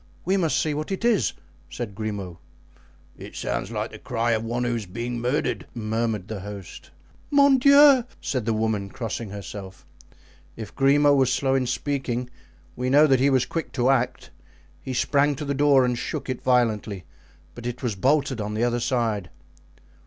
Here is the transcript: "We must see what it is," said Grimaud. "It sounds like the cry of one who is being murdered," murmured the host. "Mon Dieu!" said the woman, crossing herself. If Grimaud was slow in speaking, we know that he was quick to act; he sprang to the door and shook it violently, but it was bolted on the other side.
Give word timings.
"We 0.25 0.35
must 0.35 0.59
see 0.59 0.73
what 0.73 0.91
it 0.91 1.05
is," 1.05 1.33
said 1.69 1.93
Grimaud. 1.93 2.37
"It 3.19 3.35
sounds 3.35 3.69
like 3.69 3.91
the 3.91 3.99
cry 3.99 4.31
of 4.31 4.43
one 4.43 4.63
who 4.63 4.73
is 4.73 4.87
being 4.87 5.19
murdered," 5.21 5.67
murmured 5.75 6.27
the 6.27 6.39
host. 6.39 6.89
"Mon 7.29 7.59
Dieu!" 7.59 8.03
said 8.19 8.45
the 8.45 8.53
woman, 8.53 8.89
crossing 8.89 9.29
herself. 9.29 9.85
If 10.55 10.73
Grimaud 10.75 11.17
was 11.19 11.31
slow 11.31 11.53
in 11.53 11.67
speaking, 11.67 12.31
we 12.75 12.89
know 12.89 13.05
that 13.05 13.19
he 13.19 13.29
was 13.29 13.45
quick 13.45 13.73
to 13.73 13.91
act; 13.91 14.31
he 14.81 14.95
sprang 14.95 15.35
to 15.35 15.45
the 15.45 15.53
door 15.53 15.85
and 15.85 15.95
shook 15.95 16.31
it 16.31 16.41
violently, 16.41 17.03
but 17.53 17.67
it 17.67 17.83
was 17.83 17.93
bolted 17.95 18.41
on 18.41 18.55
the 18.55 18.63
other 18.63 18.79
side. 18.79 19.29